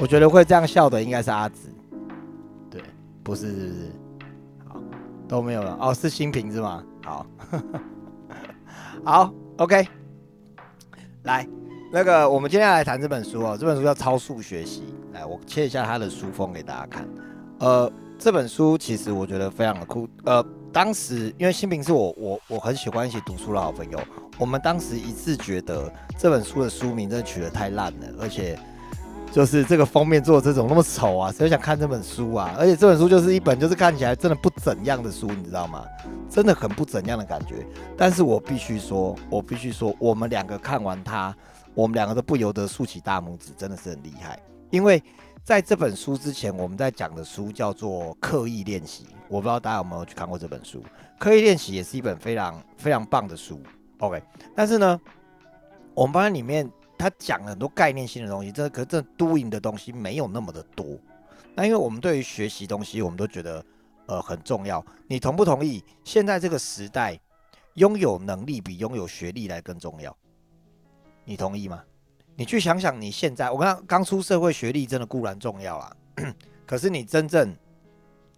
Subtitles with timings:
[0.00, 1.68] 我觉得会这样笑的应该是阿紫，
[2.70, 2.80] 对，
[3.24, 3.92] 不是是不是？
[4.68, 4.80] 好，
[5.26, 6.84] 都没有了哦，是新平是吗？
[7.04, 7.26] 好，
[9.04, 9.88] 好，OK，
[11.24, 11.44] 来，
[11.92, 17.08] 那个我们今天来谈这本书哦，这本书叫《超速学习》，来，我切一下它的书封给大家看。
[17.58, 17.90] 呃，
[18.20, 23.98] 这本书其实我觉得非常的酷，呃，当时因为新平是我我我很喜欢一起读书的好朋友，
[24.38, 28.56] 我们当时一致觉得这本书的书名真的取得太烂了，而且。
[29.30, 32.54] 就是这个封面做的这种那么丑啊，谁想看这本书啊？
[32.58, 35.84] 而且这本书就是一本就是看起来真的不怎样的书，你知道吗？
[36.28, 37.66] 真的很不怎样的感觉。
[37.96, 41.34] 但是我必须说， 我必须说，我们两个看完它，
[41.74, 44.38] 我们两个都不由得竖起大拇指，真的是很厉害。
[44.70, 45.00] 因为
[45.44, 50.80] 在这本书之前，我们在讲的书叫做《刻意练习》，我不知道大家有没有去看过这本书。
[51.18, 53.60] 《刻意练习》也是一本非常非常棒的书。
[53.98, 54.22] OK，
[54.56, 55.00] 但是呢，
[55.94, 56.68] 我们发现里面。
[56.98, 60.98] 他讲很多概念性的东西，这可这 doing 的东西没有那么的多。
[61.54, 63.64] 那因为我们对于学习东西，我们都觉得
[64.06, 64.84] 呃很重要。
[65.06, 65.82] 你同不同意？
[66.04, 67.18] 现在这个时代，
[67.74, 70.14] 拥有能力比拥有学历来更重要。
[71.24, 71.82] 你同意吗？
[72.36, 75.96] 你去想想，你现在我刚刚出社会，学历真的固然重要啊。
[76.66, 77.54] 可是你真正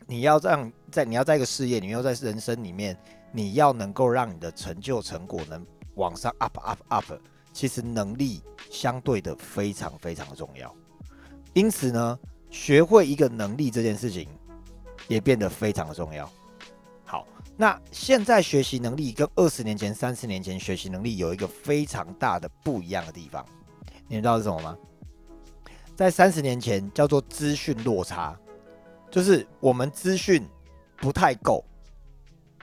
[0.06, 2.96] 你要让在你要在一个事业，你要在人生里面，
[3.32, 7.04] 你要能够让你的成就成果能往上 up up up。
[7.52, 10.74] 其实能力相对的非常非常的重要，
[11.52, 12.18] 因此呢，
[12.50, 14.28] 学会一个能力这件事情
[15.08, 16.30] 也变得非常的重要。
[17.04, 23.44] 好，那现在学习能力跟二十年前、三十年前学习能力有一个非常大的不一样的地方，
[24.06, 24.76] 你知道是什么吗？
[25.96, 28.38] 在三十年前叫做资讯落差，
[29.10, 30.46] 就是我们资讯
[30.96, 31.64] 不太够。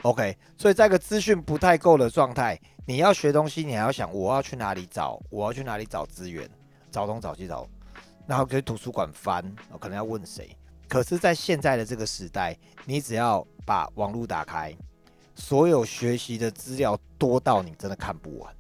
[0.04, 2.60] OK，所以在一个资讯不太够的状态。
[2.86, 6.50] 你要学东西，你还要想我要去哪里找，我要去哪里找资源，
[6.90, 7.68] 找东找西找，
[8.26, 10.56] 然后去图书馆翻，我可能要问谁。
[10.88, 14.74] 可是，在现在的这个时代，你只要把网络打开，
[15.36, 18.56] 所有学习的资料多到你真的看不完。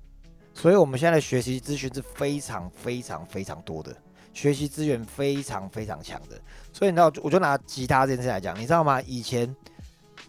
[0.53, 3.95] 所以，我们现在的学习资讯是非常非常非常多的，
[4.33, 6.37] 学习资源非常非常强的。
[6.73, 9.01] 所以，你知道，我就拿吉他这件事来讲，你知道吗？
[9.03, 9.55] 以前。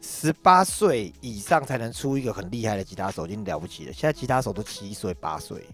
[0.01, 3.93] 十八岁以上才能出一个很厉害的吉他手，已经了不起了。
[3.93, 5.67] 现在吉他手都七岁八岁，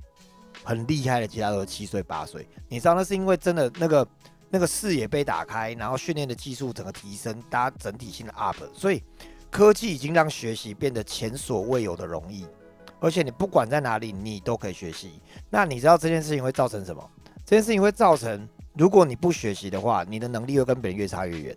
[0.63, 2.49] 很厉害的吉他手七岁八岁。
[2.69, 4.07] 你知道那是因为真的那个
[4.51, 8.57] 那个视野被打开，然后训练的技术整个提升，大家整体性的 up。
[8.73, 9.03] 所以
[9.51, 12.47] 科技已经让学习变得前所未有的容易，
[13.01, 15.21] 而且你不管在哪里，你都可以学习。
[15.51, 17.11] 那你知道这件事情会造成什么？
[17.45, 21.57] 这件事情会造成，如果你不学习的话，你的能力会跟别人越差越远。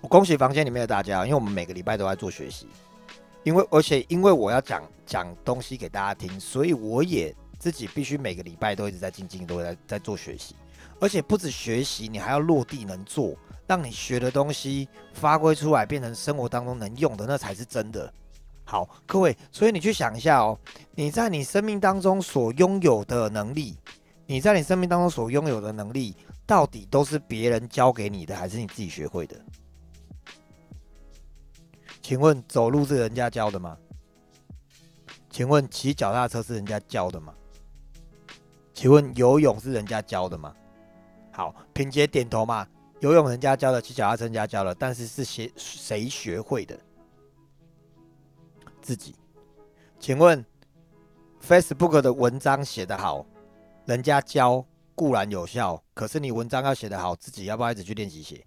[0.00, 2.68] 我恭喜房间里面的大家，因为我们每个礼拜都在做学习，
[3.42, 10.54] 因为而且因为我要讲讲东西给大家听，所以我也自己必须每个礼拜都一直在静静都在在做学习，
[11.00, 13.34] 而且不止学习，你还要落地能做，
[13.66, 18.12] 让你学的东西发挥出来，变成生活当中能用的，那才是真的。
[18.64, 20.56] 好，各位，所以你去想一下哦，
[20.94, 23.76] 你在你生命当中所拥有的能力，
[24.26, 26.14] 你在你生命当中所拥有的能力，
[26.46, 29.36] 到底都是别人教给你的，还是你自己学会的？
[32.08, 33.76] 请问走路是人家教的吗？
[35.28, 37.34] 请问骑脚踏车是人家教的吗？
[38.72, 40.56] 请问游泳是人家教的吗？
[41.30, 42.66] 好，平姐点头嘛。
[43.00, 46.80] 游泳人家教的，骑脚踏车人家教的，但是是谁谁学会的？
[48.80, 49.14] 自己。
[50.00, 50.42] 请问
[51.46, 53.26] Facebook 的文章写得好，
[53.84, 54.64] 人家教
[54.94, 58.42] 固然有效，可是你文章要写得好，自己要不要一直去练习写？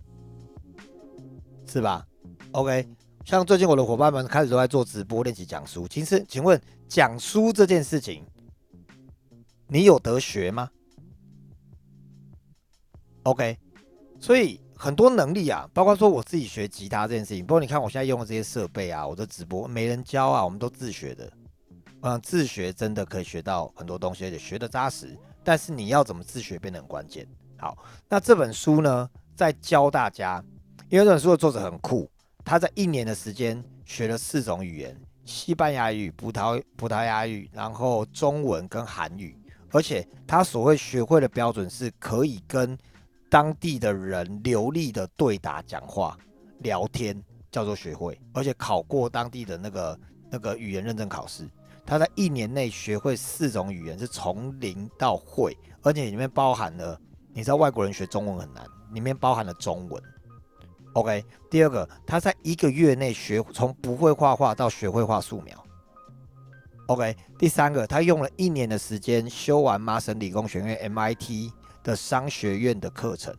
[1.68, 2.08] 是吧
[2.54, 2.90] ？OK。
[3.24, 8.26] 像最近我的伙伴们开始都在做直播练习讲书，其实请问讲书这件事情，
[9.68, 10.70] 你有得学吗
[13.24, 13.58] ？OK，
[14.20, 21.32] 所以很多能力啊，包括说我自己学吉他这件事情，不过你看我现在用的这些设备啊，我的直播没人教啊，我们都自学的。
[22.02, 25.16] 嗯，自学真的可以学到很多东西，而且学的扎实。
[25.44, 27.28] 但是你要怎么自学变得很关键。
[27.58, 27.78] 好，
[28.10, 30.44] 那这本书呢，在教大家，
[30.90, 32.10] 因为这本书的作者很酷。
[32.44, 39.38] 他在一年的时间学了四种语言：西班牙语、葡萄葡萄牙语，然后中文跟韩语。
[39.72, 42.78] 而且他所谓学会的标准是可以跟
[43.30, 46.18] 当地的人流利的对答、讲话、
[46.60, 48.20] 聊天，叫做学会。
[48.34, 50.00] 而且考过当地的那个
[50.30, 51.48] 那个语言认证考试。
[51.86, 57.00] 他在一年内学会四种语言，是从零到会，而且里面包含了，
[57.34, 60.04] 你知道外国人学中文很难，里面包含了中文。
[60.94, 65.66] OK，第二个，他在一个月内学从不会画画到学会画素描。
[66.88, 71.52] OK，第三个，他用了一年的时间修完麻省理工学院 MIT
[71.82, 73.34] 的商学院的课程，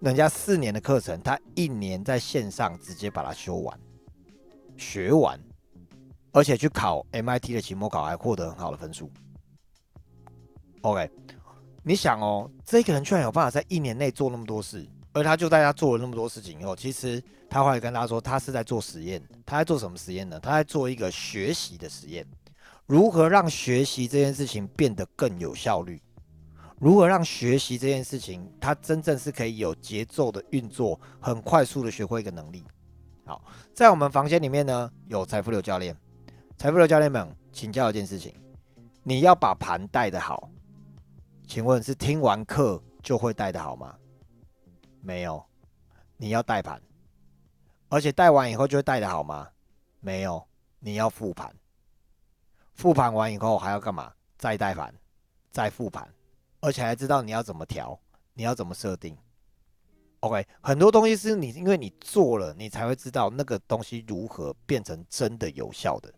[0.00, 3.78] 人家四年的课程，他一年在线上直接把它修完、
[4.76, 5.38] 学完，
[6.32, 9.08] 而且去考 MIT 的期末考还获得很好的分数。
[10.80, 11.08] OK，
[11.84, 14.84] 你想哦，这个人居然有办法在一年内做那么多事，
[15.18, 19.22] 而他就在他做了那么多事情以后，其实他会跟大家说，他是在做实验。
[19.44, 20.38] 他在做什么实验呢？
[20.40, 22.26] 他在做一个学习的实验，
[22.86, 26.00] 如何让学习这件事情变得更有效率？
[26.78, 32.62] 如何让学习这件事情，它真正是可以有节奏的运作，很快速的学会一个能力。
[33.24, 33.42] 好，
[33.74, 35.96] 在我们房间里面呢，有财富流教练。
[36.56, 38.32] 财富流教练们，请教一件事情：
[39.02, 40.48] 你要把盘带得好，
[41.48, 43.94] 请问是听完课就会带得好吗？
[45.00, 45.44] 没有，
[46.16, 46.80] 你要带盘，
[47.88, 49.48] 而且带完以后就会带的好吗？
[50.00, 50.46] 没有，
[50.80, 51.54] 你要复盘。
[52.74, 54.12] 复盘完以后还要干嘛？
[54.36, 54.94] 再带盘，
[55.50, 56.08] 再复盘。
[56.60, 57.98] 而且还知道你要怎么调，
[58.34, 59.16] 你要怎么设定。
[60.20, 66.12] OK，很多东西是你因为你做了，你才会知道那个东西如何变成真的有效的。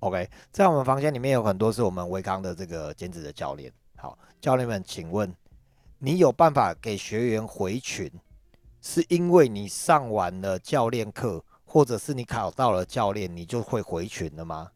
[0.00, 3.72] OK，在我们房间里面有很多是我们维康的这个兼职的教练。
[3.96, 5.32] 好，教练们，请问
[6.02, 8.10] 你有办法给学员回群，
[8.80, 14.72] 是因为你上完了教练课，或者是你考到了教练，你就会回群了吗？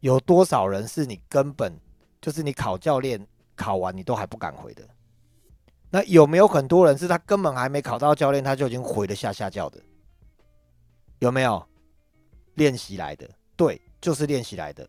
[0.00, 1.80] 有多少人是你根本？
[2.20, 3.26] 就是你考教练
[3.56, 4.86] 考完，你都还不敢回的。
[5.88, 9.80] 那有没有很多人是他根本还没考到教练，他就已经回了下下教的？
[11.20, 11.66] 有没有
[12.56, 13.26] 练习来的？
[13.56, 14.86] 对，就是练习来的。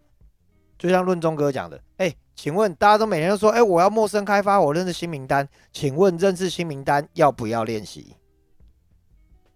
[0.78, 5.48] 就像论中哥讲的，哎，请问大家都每天都说，哎，我要陌生开发，我认识新名单。
[5.72, 8.18] 请问认识新名单要不要练习？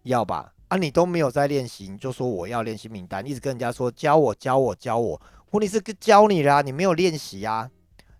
[0.04, 0.54] 要吧？
[0.70, 5.22] 啊，你都没有在练习，你就说我要练新名单，一直跟人家说教我教我教我。
[5.52, 7.70] 问题是教你啦，你没有练习啊，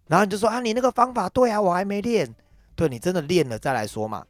[0.08, 2.36] 然后你就说啊，你那个方法对啊，我还没练，
[2.76, 4.26] 对你真的练了再来说嘛。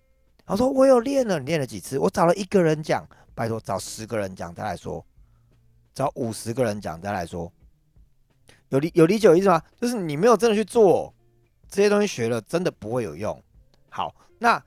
[0.46, 1.98] 然后说我有练了，你练了几次？
[1.98, 5.04] 我找了一个人讲，拜托找十个人讲再来说，
[5.94, 7.52] 找五十个人讲再来说，
[8.70, 9.62] 有理有理解有意思吗？
[9.80, 11.14] 就是你没有真的去做
[11.68, 13.42] 这些东西，学了真的不会有用。
[13.90, 14.64] 好，那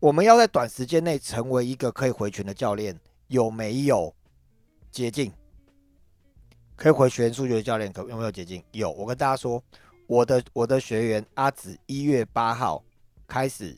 [0.00, 2.98] 我们要在短时间内成为一个可以回群的教练，
[3.28, 4.14] 有没有
[4.90, 5.32] 捷径？
[6.76, 8.62] 可以回学员数学教练，可有没有捷径？
[8.72, 9.62] 有，我跟大家说，
[10.06, 12.84] 我的我的学员阿紫一月八号
[13.26, 13.76] 开始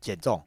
[0.00, 0.42] 减重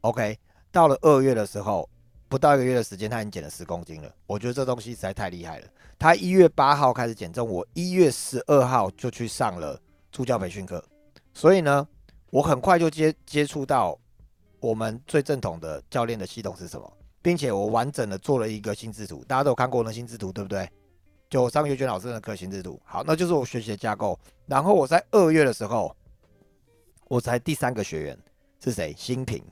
[0.00, 0.36] ，OK，
[0.72, 1.88] 到了二月的时候，
[2.28, 4.12] 不到一个月的时间，他已经减了十公斤了。
[4.26, 5.68] 我觉得这东西实在太厉害了。
[5.98, 9.80] 他一月八号开始减重，我一月十二号就去上了
[10.12, 10.82] 助教培训课，
[11.32, 11.86] 所以呢，
[12.30, 13.98] 我很快就接接触到
[14.60, 20.68] 我们最正统的教练的系统是什么，并且我完整的做了一个心智图，大家都有看过那心智图，对不对？
[21.28, 24.18] 就张学娟老师的课心智图，好，那就是我学习的架构。
[24.46, 25.94] 然后我在二月的时候，
[27.08, 28.18] 我才第三个学员
[28.62, 28.94] 是谁？
[28.96, 29.42] 新平，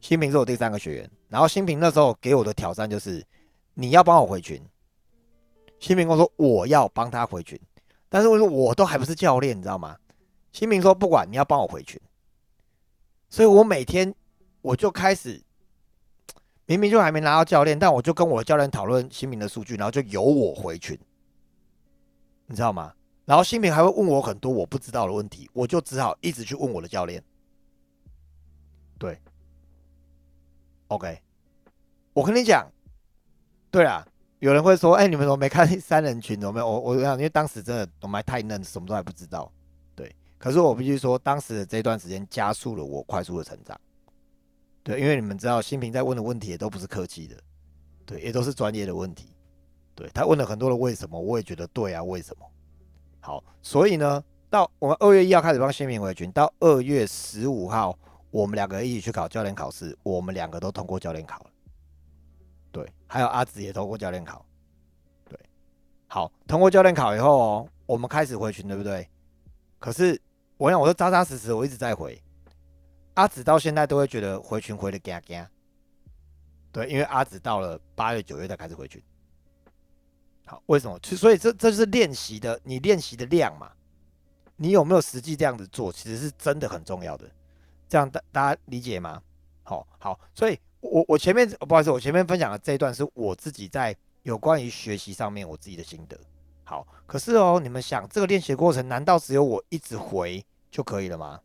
[0.00, 1.10] 新平是我第三个学员。
[1.28, 3.22] 然后新平那时候给我的挑战就是，
[3.74, 4.62] 你要帮我回群。
[5.84, 7.60] 新民工说我要帮他回群，
[8.08, 9.98] 但是我说我都还不是教练，你知道吗？
[10.50, 12.00] 新民说不管你要帮我回群，
[13.28, 14.14] 所以我每天
[14.62, 15.42] 我就开始。
[16.64, 20.98] 明明就还没拿到教练，但我就跟我的教练讨论新民的数据，然后就由我回群，
[22.46, 22.94] 你知道吗？
[23.26, 27.22] 然后新民还会问我很多我不知道的问题，我就只好一直去问我的教练。
[28.98, 29.20] 对
[30.88, 31.20] ，OK，
[32.14, 32.66] 我跟你讲，
[33.70, 34.02] 对啊，
[34.44, 36.38] 有人会说，哎，你们怎么没看三人群？
[36.42, 36.70] 有没有？
[36.70, 39.50] 我我讲，因为当时真的我们太嫩，什么都还不知道。
[39.96, 43.80] 对，可是我必须说，当时的这段时间加速了我快速的成长。
[44.82, 47.34] 对，因为你们知道，新平在问的问题也都不是客气的，
[48.04, 49.28] 对，也都是专业的问题。
[49.94, 52.46] 对他问了很多的为什么，我也觉得对啊，为什么？
[53.20, 57.98] 好，所以呢，到我们二月一号开始帮新平回群，到二月十五号，
[58.30, 61.46] 我们两个一起去考教练考试，我们两个都通过教练考了。
[62.74, 64.44] 对，还有阿紫也通过教练考。
[65.28, 65.38] 对，
[66.08, 69.08] 好，通过教练考以后哦，我们开始回群，对不对？
[69.78, 70.20] 可是
[70.56, 72.20] 我想，我说扎扎实实，我一直在回。
[73.14, 75.48] 阿紫到现在都会觉得回群回的嘎嘎，
[76.72, 79.00] 对，因为阿紫到了八月九月才开始回群。
[80.44, 80.98] 好，为什么？
[81.04, 83.70] 所以这这就是练习的，你练习的量嘛，
[84.56, 87.30] 你有没有实际这样子做，其实是真的很重要的。
[87.88, 89.22] 这样大大家理解吗？
[89.62, 96.18] 好好，所以我我前面不好意思，我前面分享的这一段是我自己在有关于学习上面我自己的心得。
[96.62, 101.40] 好，可是哦，你们想这个练习过程，难道只有我一直回就可以了吗？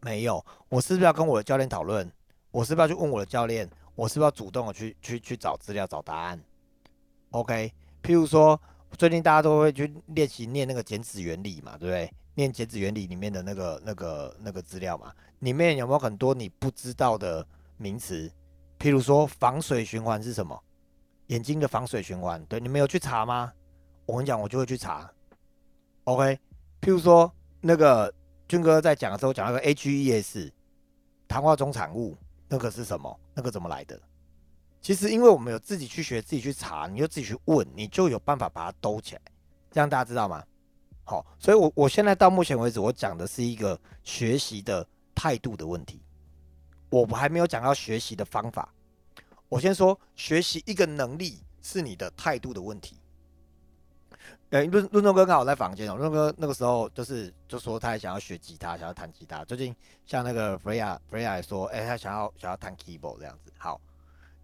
[0.00, 2.10] 没有，我是不是要跟我的教练讨论？
[2.50, 3.68] 我是不是要去问我的教练？
[3.94, 6.40] 我是不是要主动的去去去找资料、找答案
[7.30, 8.60] ？OK，譬如说，
[8.96, 12.12] 最近大家都会去练习念那个减脂原理嘛，对不对？
[12.34, 15.12] 念减脂原理里面的那个、那个、那个资料嘛？
[15.40, 18.30] 里面有没有很多你不知道的名词？
[18.80, 20.60] 譬如说防水循环是什么？
[21.26, 23.52] 眼睛的防水循环，对，你们有去查吗？
[24.06, 25.08] 我跟你讲，我就会去查。
[26.04, 26.36] OK，
[26.80, 28.12] 譬如说那个
[28.48, 30.50] 俊哥在讲的时候讲那个 HES，
[31.28, 32.16] 糖化中产物，
[32.48, 33.20] 那个是什么？
[33.34, 34.00] 那个怎么来的？
[34.80, 39.20] 其实因为我们有自己去学、自己去查，你就自己去问，你就有办法把它兜起来。
[39.70, 40.42] 这样大家知道吗？
[41.04, 44.84] 好，所以，我我现在到目前为止，我讲的是一个学习的
[45.14, 46.02] 态度的问题，
[46.90, 48.68] 我还没有讲到学习的方法。
[49.48, 52.96] 我先说，学习一个能力是你的态度的问题。
[54.50, 59.44] 哎，润润东哥刚好在房间哦，论中哥那个时候就是就说他也想要学吉他，想要弹吉他。
[59.44, 63.52] 最近像那个 Freya Freya 说，哎，他想要想要弹 keyboard 这样子。
[63.56, 63.80] 好，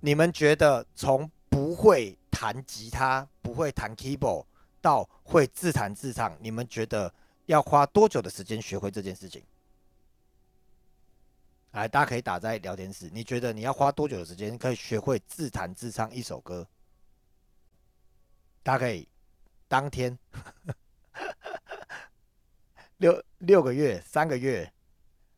[0.01, 4.45] 你们觉得从不会弹吉他、不会弹 keyboard？
[4.81, 7.13] 到会自弹自唱，你们觉得
[7.47, 9.43] 要花多久的时间学会这件事情？
[11.77, 13.11] 来，大家可以打在聊天室。
[13.13, 16.67] 你觉得你要花多久的时间可以学会自弹自唱一首歌？
[18.63, 19.07] 大家可以
[19.69, 20.19] 当天
[22.97, 24.73] 六六个月、三个月。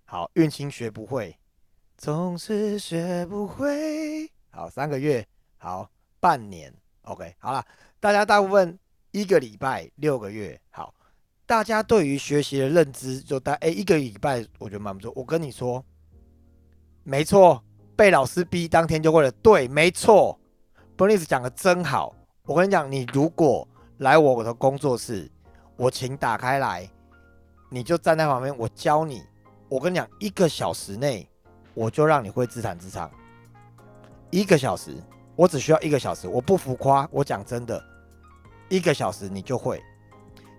[0.05, 1.37] 好，运清学不会，
[1.97, 4.31] 总是学不会。
[4.51, 5.27] 好，三个月。
[5.57, 5.91] 好，
[6.21, 6.73] 半年。
[7.03, 7.67] OK，好了，
[7.99, 8.79] 大家大部分。
[9.11, 10.95] 一个礼拜六个月，好，
[11.47, 15.11] 大家对于学习的认知就大哎，一个礼拜我觉得蛮不错。
[15.17, 15.85] 我跟你说，
[17.09, 17.65] 没错，
[17.97, 19.31] 被老师逼当天就会了。
[19.31, 20.39] 对，没错
[20.95, 22.15] b e r n i c e 讲的真好。
[22.45, 25.27] 我跟你讲，你如果来我的工作室，
[25.77, 26.87] 我请打开来，
[27.71, 29.23] 你就站在旁边，我教你。
[29.71, 31.27] 我跟你讲，一个小时内
[31.73, 33.11] 我就让你会自弹自唱。
[34.29, 34.95] 一个小时，
[35.35, 37.83] 我只需要一个小时，我不浮夸，我讲真的。
[38.69, 39.83] 一个小时你就会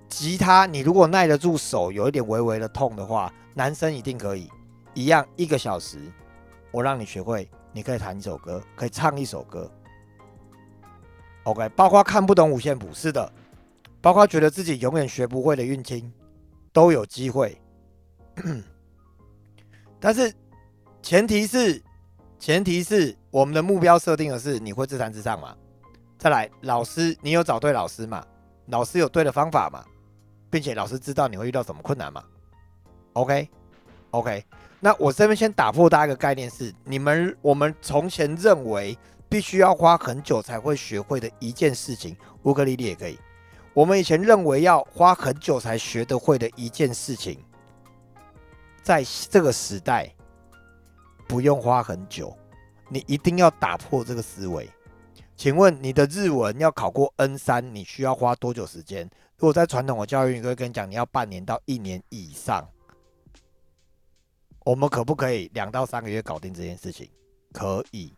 [0.07, 4.49] 吉他，你如果耐得住手，有一点微微的痛的话，男生一定可以。
[4.95, 5.99] 一样一个小时，
[6.71, 9.69] 我让你学会，你可以弹一首歌，可以唱一首歌。
[11.43, 13.31] OK，包括看不懂五线谱，是的，
[14.01, 16.11] 包括觉得自己永远学不会的运清，
[16.71, 17.59] 都有机会。
[19.99, 20.33] 但是
[21.01, 21.81] 前提是，
[22.37, 25.55] 前提是我们的目标设定的是你会自弹自唱吗？
[26.17, 28.25] 再来，老师，你有找对老师吗？
[28.67, 29.83] 老师有对的方法吗？
[30.51, 32.23] 并且老师知道你会遇到什么困难吗
[33.13, 34.45] ？OK，OK，
[34.79, 43.19] 那我这边先打破大家一个概念是，你们我们从前认为必须要花很久才会学会的一件事情，乌克丽丽也可以。
[43.73, 47.37] 我们以前认为要花很久才学得会的一件事情，
[48.81, 50.09] 在这个时代
[51.27, 52.35] 不用花很久，
[52.87, 54.69] 你一定要打破这个思维。
[55.35, 59.03] 请问你的日文要考过 N 三，你需要花多久时间？
[59.37, 62.67] 如果在传统的教育，你会跟你讲，你要半年到一年以上。
[64.69, 67.09] 我们可不可以两到三个月搞定这件事情？
[67.51, 68.13] 可以，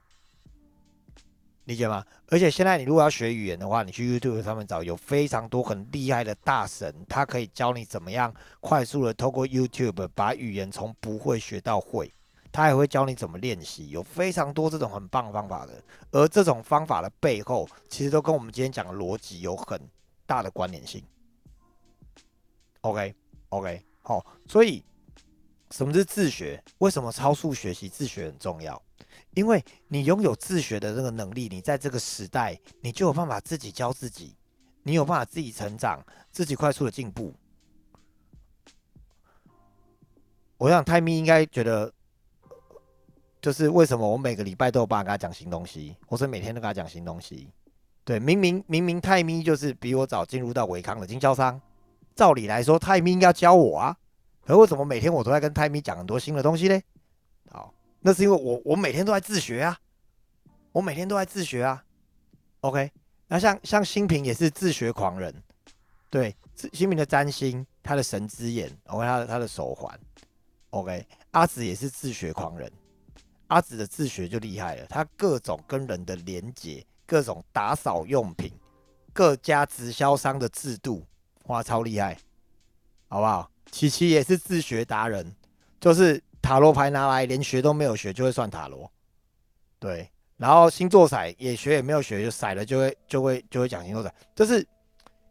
[1.63, 2.03] 理解吗？
[2.27, 12.11] 而且现在你如果要学语言的话，你去 YouTube 上面找，有非常多很厉害的大神，他可以教你怎么样快速的透过 YouTube 把语言从不会学到会。
[12.51, 15.81] 他也会教你怎么练习，有非常多这种很棒方法的。
[16.11, 19.79] 而这种方法的背后，其实都跟我们今天讲的逻辑有很
[20.25, 21.01] 大的关联性。
[22.81, 24.83] OK，OK，好，所以
[25.71, 26.63] 什么是自学？
[26.77, 28.81] 为什么超速学习自学很重要？
[29.33, 34.35] 因为你拥有自学的这个能力，你在这个时代，你就有办法自己教自己，
[34.83, 37.33] 你有办法自己成长，自己快速的进步。
[40.57, 41.91] 我想泰咪应该觉得。
[43.41, 47.49] 就是为什么我每个礼拜都有办法跟他讲新东西，或者每天都跟他讲新东西。
[48.03, 51.59] 对，明明明明泰咪就是比我早进入到维康的经销商，
[52.13, 53.97] 照理来说泰咪应该教我啊，
[54.45, 56.81] 可为什么每天我都在跟泰米讲很多新的东西呢？
[57.49, 59.77] 好，那是因为我我每天都在自学啊，
[60.71, 61.83] 我每天都在自学啊。
[62.61, 62.91] OK，
[63.27, 65.33] 那像像新平也是自学狂人，
[66.09, 66.35] 对，
[66.73, 69.99] 新平的占星，他的神之眼，OK，他的他的手环
[70.71, 72.71] ，OK，阿紫也是自学狂人。
[73.47, 78.51] 阿紫的自学就厉害了，他各种跟人的连接，各种打扫用品，
[79.11, 81.05] 各家直销商的制度，
[81.47, 82.17] 哇，超厉害，
[83.09, 83.51] 好不好？
[83.71, 85.33] 琪琪也是自学达人，
[85.79, 88.91] 就是塔罗牌拿来连学都没有学就会算塔罗，
[89.79, 94.67] 对，然后星座骰也学也没有学就骰了就会就会就会讲星座骰，就是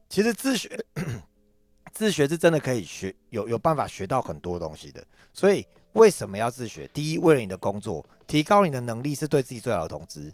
[0.09, 0.85] 其实自学
[1.93, 5.67] 自学是真的可以学，有有办法学到很多东西的，所以。
[5.95, 6.89] 为什么要自学？
[6.95, 10.33] 第一，为了你的工作，提高你的能力是对自己最好的投资。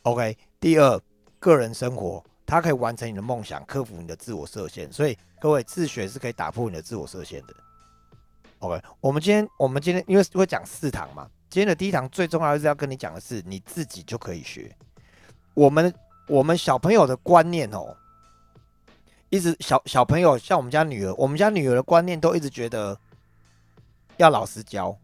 [0.00, 0.34] OK。
[0.58, 0.98] 第二，
[1.38, 4.90] 个人生活，它可以完成你的梦想，克服你的自我设限。
[4.92, 7.54] 所以各位自学是可以打破你的自我设限的。
[8.60, 14.74] OK，我们今天我们今天因为会讲四堂嘛，今天的第一堂最重要的是要跟你讲的是你自己就可以学。
[15.54, 15.92] 我们
[16.28, 17.94] 我们小朋友的观念哦，
[19.28, 22.98] 一直小小朋友像我们家女儿，我们家女儿的观念都一直觉得
[24.16, 24.96] 要老师教。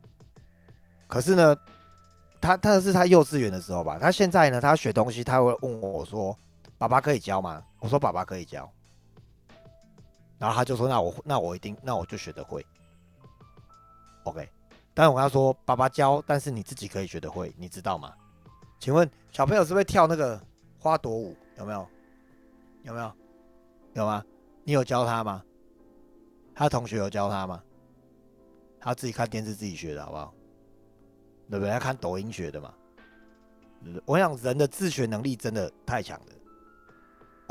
[1.06, 1.54] 可是呢，
[2.40, 6.36] 他他是他幼稚园的时候吧，他现在呢，他学东西他会问我说
[6.82, 8.68] ：“爸爸可以教吗？”我说：“爸爸可以教。”
[10.36, 12.66] 然后他就说：“那我那我一定那我就学得会。”
[14.26, 14.48] OK，
[14.92, 18.12] 但是我跟他说：“爸爸教，但是你自己可以学得会，你知道吗？”
[18.80, 20.42] 请问小朋友是会跳那个
[20.76, 21.36] 花朵舞？
[21.56, 21.86] 有没有？
[22.82, 23.12] 有没有？
[23.92, 24.24] 有吗？
[24.64, 25.40] 你有教他吗？
[26.52, 27.62] 他同学有教他吗？
[28.80, 30.34] 他自己看电视自己学的好不好？
[31.48, 31.72] 对不对？
[31.72, 32.74] 要看抖音学的嘛。
[34.04, 36.32] 我想人的自学能力真的太强了。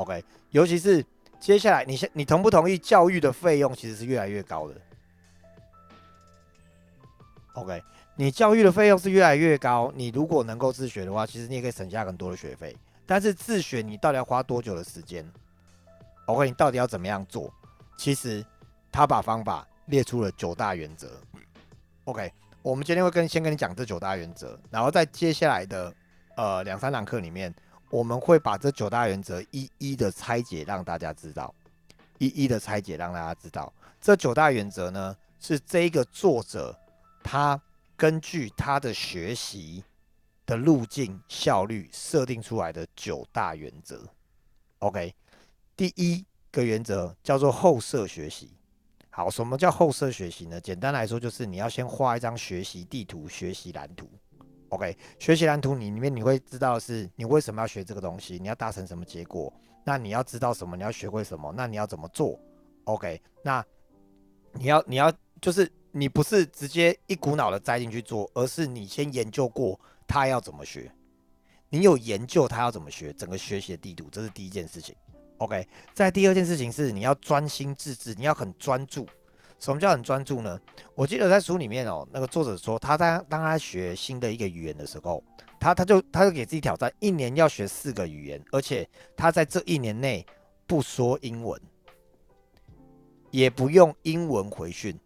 [0.02, 1.06] OK，尤其是
[1.40, 4.76] 接下来，你先，你同不同意教育的费用其实是越来越高的
[7.54, 7.84] ？OK。
[8.18, 12.76] 你教育的费用是越来越高，你如果能够自学的话，其实你也可以省下很多的学费。
[13.06, 15.28] 但是自学你到底要花多久的时间
[16.26, 17.52] ？OK，你到底要怎么样做？
[17.98, 18.46] 其实
[18.92, 21.10] 他把方法列出了九大原则。
[22.06, 22.32] OK，
[22.62, 25.92] 我们今天会跟先跟你讲这九大原则，然后在接下来的
[26.36, 27.52] 呃两三堂课里面，
[27.92, 31.54] 我们会把这九大原则一一的拆解，让大家知道，
[32.18, 33.72] 一一的拆解让大家知道，
[34.02, 36.76] 这九大原则呢是这个作者
[37.24, 37.62] 他。
[37.98, 39.84] 根据他的学习
[40.44, 44.04] 的路径效率设定出来的九大原则
[44.80, 45.14] ，OK，
[45.78, 48.50] 第一个原则叫做后设学习。
[49.12, 50.60] 好，什么叫后设学习呢？
[50.60, 54.10] 简单来说，就是你要先画一张学习地图、学习蓝图。
[54.72, 59.54] OK，学习蓝图你里面你会知道是你为什么要学这个东西，你要达成什么结果，
[59.86, 62.38] 那你要知道什么，你要学会什么，那你要怎么做
[62.84, 63.66] ？OK，那
[64.54, 65.72] 你要你要就是。
[65.94, 70.90] 你不是直接一股脑的栽进去做，而是你先研究过他要怎么学，
[71.68, 74.96] 你有研究他要怎么学，整个学习的地图，这是第一件事情。
[75.40, 79.06] OK，在第二件事情是你要专心致志，你要很专注。
[79.62, 80.60] 什么叫很专注呢？
[80.96, 85.24] 我记得在书里面哦，那个作者说他在当他学新的一个语言的时候，
[85.60, 90.26] 他他就他就给自己挑战，一年要学四个语言，而且他在这一年内
[90.66, 91.62] 不说英文，
[93.30, 95.00] 也不用英文回讯。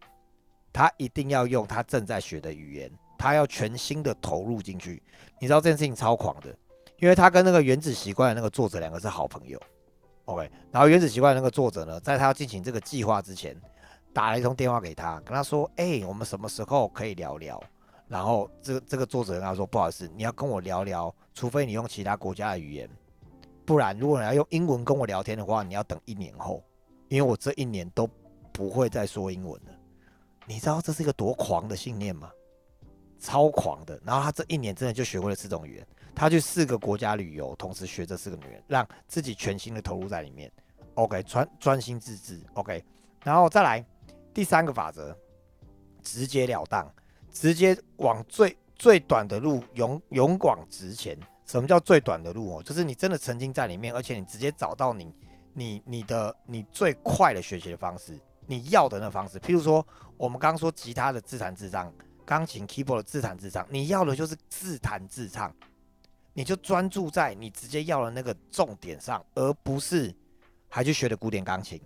[0.71, 5.01] 他一定要用他正在学的语言，他要全心的投入进去。
[5.39, 6.47] 你知道这件事情超狂的，
[6.99, 9.61] 因为他跟那个原子习惯的那个作者两个是好朋友。
[10.25, 13.55] OK，然后原子习惯那个作者呢，在他要进行这个计划之前，
[14.15, 17.61] 打了一通电话给他，跟他说：“哎，我们什么时候可以聊聊？”
[18.07, 22.89] 然后这这个作者跟他说：“不好意思，你要跟我聊聊，除非你用其他国家的语言，
[23.65, 26.63] 不然如果你要用英文跟我聊天的话，你要等一年后，
[27.09, 28.09] 因为我这一年都
[28.53, 29.73] 不会再说英文了。”
[30.47, 32.31] 你知道这是一个多狂的信念吗？
[33.19, 33.99] 超狂的。
[34.05, 40.49] 然后他这一年真的就学会了四种语言，他去四个国家旅游，同时学这四个语言，让自己全心的投入在里面。
[40.93, 42.39] OK，专专心致志。
[42.53, 42.81] OK，
[43.23, 43.85] 然后再来
[44.35, 45.17] 第三个法则，
[46.03, 46.93] 直截了当，
[47.31, 51.17] 直接往最最短的路勇勇往直前。
[51.45, 52.61] 什么叫最短的路哦？
[52.61, 55.15] 就是你真的曾经在里面，而且你直接找到你
[55.53, 58.19] 你你的你最快的学习的方式。
[58.45, 61.91] 你要的那方式，譬如说，我们刚刚说吉他的自弹自唱，
[62.25, 65.55] 钢琴 keyboard 的自弹自唱，你要的就是自弹自唱，
[66.33, 70.13] 你就专注在你直接要的那个重点上，而不是
[70.67, 71.81] 还去学的古典钢琴，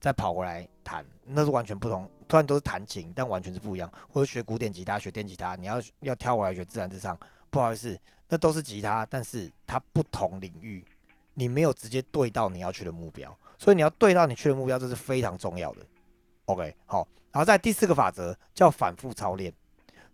[0.00, 2.10] 再跑过来弹，那是完全不同。
[2.26, 3.88] 突然都是弹琴，但完全是不一样。
[4.08, 7.16] 或者学古典吉他，学电吉他，你要要跳过来学自然之唱，
[7.48, 7.96] 不好意思，
[8.28, 10.84] 那都是吉他，但是它不同领域，
[11.34, 13.36] 你没有直接对到你要去的目标。
[13.56, 15.86] 所以你要对到你去的目标，这是非常重要的。
[16.46, 19.52] OK，好，然后在第四个法则叫反复操练。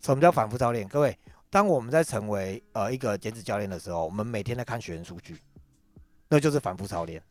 [0.01, 0.87] 什么叫反复操练？
[0.87, 5.41] 各位，当我们在成为呃一个减脂教练的时候，我们每天在看学员数据，
[6.29, 7.23] 那就是反复操练。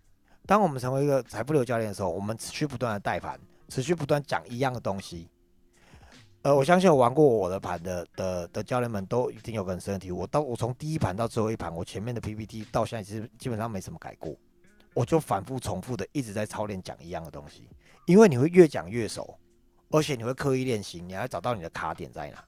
[0.45, 5.27] 当我们成为一个财富流教练的时候，我们持续不断的带盘，持续不断讲一样的东西。
[6.43, 10.19] 呃，我相信我玩过我的盘的的的教练们都一定有个很深的体悟。
[10.19, 14.36] 我到我从第一盘到最后一盘，我前面的 PPT 到现在其实基本上没什么改过。
[14.93, 17.67] 我就反复重复的一直在操练讲一样的东西，
[18.05, 19.38] 因为你会越讲越熟，
[19.89, 22.41] 而且你会刻意练习，你要找到你的卡点在哪，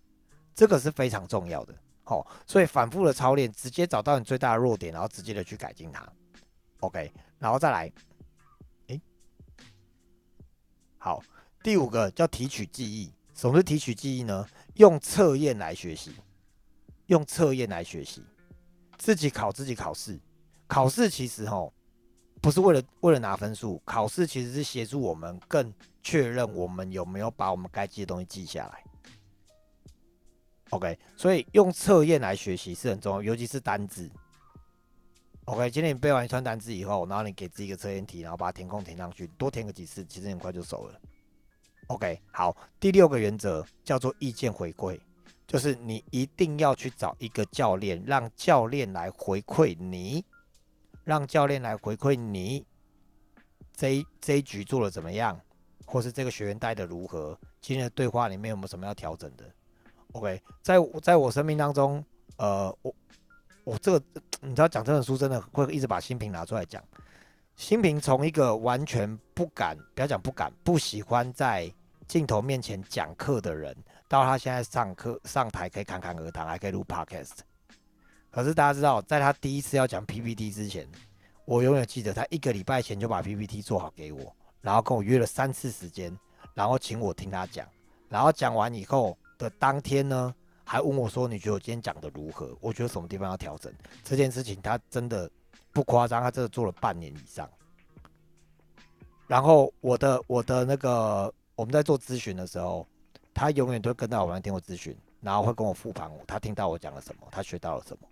[0.53, 1.73] 这个是非常重要的。
[2.03, 6.07] 好，所以反复的操练，直接找到你最大的弱点，然后直接的去改进它。
[6.79, 7.91] OK，然后再来，
[8.87, 9.01] 诶，
[10.97, 11.21] 好，
[11.63, 13.11] 第五个叫提取记忆。
[13.33, 14.47] 什么是提取记忆呢？
[14.75, 16.11] 用测验来学习，
[17.07, 18.23] 用测验来学习，
[18.97, 20.19] 自己考自己考试。
[20.67, 21.73] 考试其实吼。
[22.39, 28.83] 不是为了为了拿分数，考试其实是协助我们更确认我们有没有把我们该记的东西记下来。
[30.69, 34.07] OK，所以用测验来学习是很重要，尤其是单字。
[35.47, 40.99] OK，今天你背完一串单词以后，然后你给自己一个测验题，然后把它填空填上去，多填个几次，其实很快就熟了。
[41.87, 44.99] OK，好，第六个原则叫做意见回馈，
[45.47, 50.25] 就是你一定要去找一个教练，让教练来回馈你，
[51.05, 52.65] 让教练来回馈你
[53.71, 55.39] 这一这一局做的怎么样，
[55.85, 59.45] 或是这个学员带的如何，今天的对话里面有没有什么要调整的
[60.11, 62.03] ？OK，在在我生命当中，
[62.35, 62.93] 呃，我
[63.67, 64.01] 我这个
[64.39, 66.81] 你知道讲这本书真的会一直把新品拿出来讲。
[67.57, 71.69] 新平从一个完全不敢，不要讲不敢，不喜欢在
[72.07, 73.75] 镜头面前讲课的人，
[74.07, 77.39] 到他现在上课上台可以侃侃而谈，还可以录 podcast。
[78.31, 80.87] 可是大家知道，在他第一次要讲 PPT 之前，
[81.43, 86.17] 我永远记得他一个礼拜前就把 PPT 做好给我，然后跟我约了三次时间，
[86.53, 87.67] 然后请我听他讲，
[88.07, 90.33] 然后讲完以后的当天呢，
[90.67, 92.55] 还问我说：“你觉得我今天讲的如何？
[92.61, 95.27] 我觉得什么地方要调整？”这件事情他真的。
[95.73, 97.47] 不夸张，他真的做了半年以上。
[99.27, 102.87] 然后我的我的那个我们在做咨询的时候，
[103.31, 108.07] 他永远都跟在我旁边听我咨询，然后会跟我复盘，他听到我讲了什么，他学到了什么，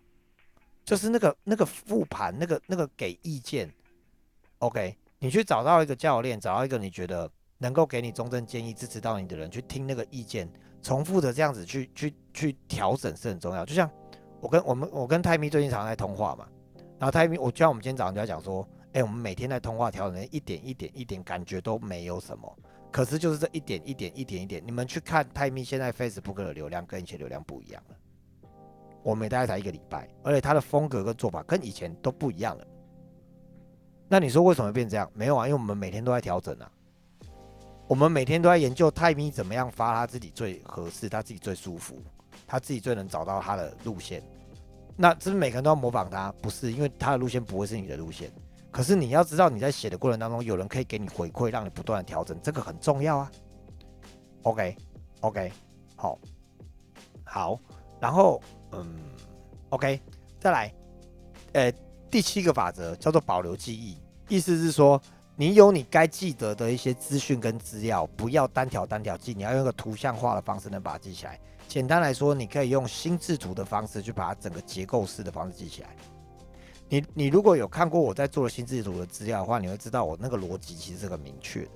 [0.83, 3.67] 就是那个那个复盘，那个那个给意见。
[4.59, 10.47] OK，你去找到一个教练，找到一个你觉得能够给你中正建议、支持到你的人，去听那个意见，
[10.83, 13.65] 重复的这样子去去去调整是很重要。
[13.65, 13.89] 就像
[14.41, 16.45] 我跟我们我跟泰咪最近常在通话嘛。
[16.99, 22.57] 然后他因我就像我们今天早上就在讲说，哎，我们每天在通话调整一点一点一点，感觉都没有什么。
[22.91, 27.95] 可是就是这一点一点一点一点，你们去看泰咪现在 Facebook 的流量跟以前流量不一样了。
[29.03, 32.65] 我们大概才一个礼拜，而且他的风格跟做法跟以前都不一样了。
[34.07, 35.11] 那你说为什么变这样？
[35.13, 36.71] 没有啊，因为我们每天都在调整啊。
[37.87, 42.01] 我们每天都在研究泰咪怎么样发他自己最合适，他自己最舒服，
[42.47, 44.21] 他自己最能找到他的路线。
[44.97, 46.31] 那是不是每个人都要模仿他？
[46.41, 48.31] 不是，因为他的路线不会是你的路线。
[48.71, 53.31] 可是你要知道，你在写的过程当中，有人可以给你回馈，让你不断的调整，这个很重要啊。
[54.43, 55.51] OK，OK，
[55.95, 56.19] 好，
[57.23, 57.59] 好，
[57.99, 58.95] 然后嗯
[59.69, 59.99] ，OK，
[60.39, 60.73] 再来，
[61.53, 61.71] 呃，
[62.11, 65.01] 第七个法则叫做保留记忆，意思是说，
[65.35, 71.39] 你有你该记得的一些资讯跟资料，不要单条单条记，你要用个图像化的方式能把它记起来。
[71.67, 75.95] 简单来说，你可以用心智图的方式去把它整个结构式的方式记起来。
[76.87, 81.71] 你你如果有看过我在做的心智图的资料的话，你会知道我那个逻辑其实是很明确的。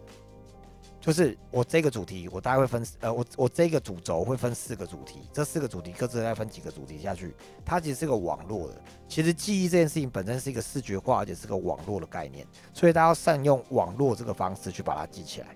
[1.02, 7.34] 就是我这个主题，我大概会分呃，我我这个主轴会分四个主题，这四个主题各自再分几个主题下去，
[7.66, 8.82] 它其实是个网络的。
[9.08, 15.48] 其实记忆这件事情本身是一个视觉化，而且是个网络的概念，所以大家要善用网络这个方式去把它记起来。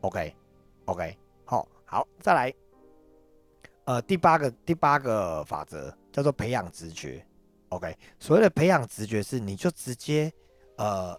[0.00, 0.34] OK
[0.86, 2.61] OK，好好再来。
[3.84, 7.24] 呃，第八个第八个法则叫做培养直觉。
[7.70, 10.32] OK，所谓的培养直觉是，你就直接
[10.76, 11.18] 呃，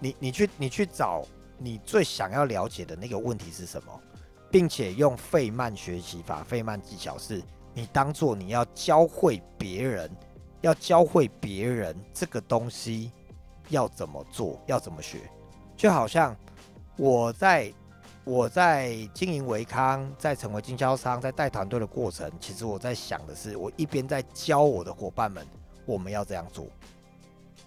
[0.00, 1.24] 你你去你去找
[1.58, 4.00] 你最想要了解的那个问题是什么，
[4.50, 7.40] 并且用费曼学习法、费曼技巧，是
[7.72, 10.10] 你当做你要教会别人，
[10.60, 13.12] 要教会别人这个东西
[13.68, 15.20] 要怎么做，要怎么学，
[15.76, 16.36] 就好像
[16.96, 17.72] 我在。
[18.24, 25.44] 我在经营维康，在成为经销商，在带团队的过程，其实我在想的是，我一边在教我的伙伴们，
[25.84, 26.68] 我们要这样做。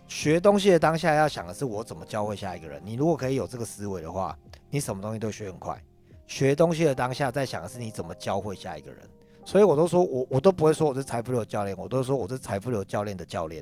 [0.08, 2.82] 学东西的当下要想的是，我怎么教会下一个人。
[2.86, 4.38] 你如果可以有这个思维的话，
[4.70, 5.78] 你什么东西都学很快。
[6.26, 9.02] 学东西的当下在想的是，你怎么教会下一个人。
[9.44, 13.62] 所以我都说我我都不会说我是财富流教练，我都说我是财富流教练的教练。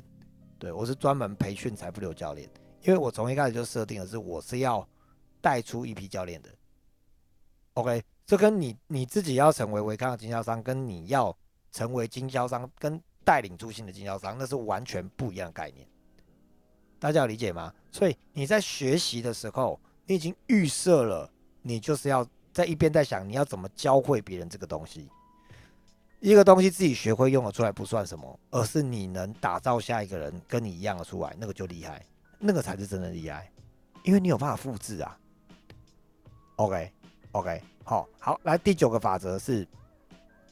[0.58, 2.48] 对我是专门培训财富流教练，
[2.82, 4.86] 因为我从一开始就设定的是，我是要
[5.40, 6.48] 带出一批教练的。
[7.74, 11.36] OK，这跟你你自己要成为维康的经销商，跟你要
[11.72, 15.86] 成为经销商，跟带领出新的经销商，那是完全不一样的概念。
[17.00, 17.74] 大家有理解吗？
[17.90, 21.28] 所以你在学习的时候，你已经预设了，
[21.62, 25.10] 你就是要在一边在想你要怎么教会别人这个东西。
[26.20, 32.06] 一个东西自己学会用了出来不算什么，而是你能打造下一个人跟你一样的出来，那个就厉害，
[32.38, 33.50] 那个才是真的厉害，
[34.04, 35.18] 因为你有办法复制啊。
[36.56, 36.92] OK。
[37.34, 39.66] OK，好，好，来第九个法则是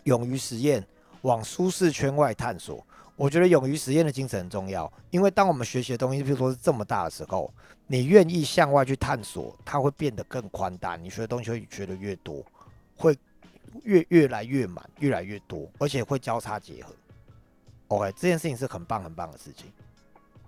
[0.02, 0.84] 勇于实验，
[1.20, 2.84] 往舒适圈外探索。
[3.14, 7.52] 我觉得勇于实验的精神很重要，因为当我们学习的东西，比如说是这么大的时候，
[7.86, 10.96] 你愿意向外去探索，它会变得更宽大。
[10.96, 12.44] 你学的东西会学的越多，
[12.96, 13.16] 会
[13.84, 16.92] 越越来越满，越来越多，而且会交叉结合。
[17.88, 19.70] OK，这件事情是很棒很棒的事情。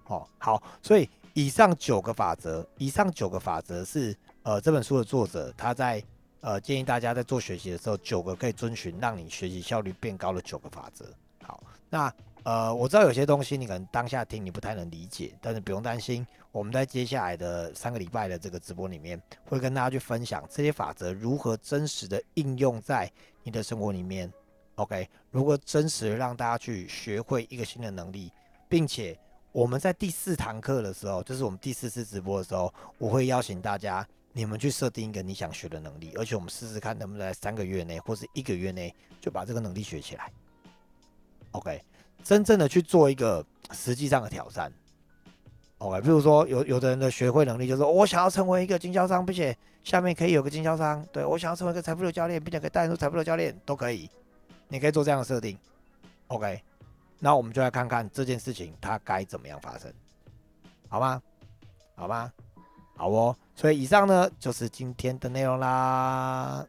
[0.09, 6.03] 哦，好，所以以上九个法则，以上九个法则是呃这本书的作者他在
[6.45, 11.07] 呃建议大家在做学习的时候，九个可以遵循让你学习效率变高的九个法则。
[11.43, 23.11] 好，那呃我知道有些东西你可能当下听你不太能理解，但是不用担心，我们在接下来的三个礼拜的这个直播里面，会跟大家去分享这些法则如何真实的应用在
[23.43, 24.31] 你的生活里面。
[24.75, 28.31] OK，如果真实的让大家去学会一个新的能力，
[28.69, 29.19] 并且
[29.53, 40.29] 我们在第四堂课的时候，就是我们第四次直播的时候，我会邀请大家，你们去设定一个你想学的能力，而且我们试试看能不能在三个月内或是一个月内就把这个能力学起来。
[41.53, 41.81] OK，
[42.25, 44.73] 真正的去做一个实际上的挑战。
[45.79, 54.11] OK，比如说有有的人的学会能力就是我想要成为一个经销商，并且下面可以有个经销商，对我想要成为一个财富流教练，并且可以带出财富流教练都可以。
[54.67, 55.57] 你可以做这样的设定
[56.27, 56.61] ，OK，
[57.21, 59.93] 那我们就来看看这件事情它该怎么样发生，
[60.89, 61.23] 好吗？
[61.95, 62.33] 好吗？
[62.97, 66.65] 好哦，所以以上呢就是今天的内容啦。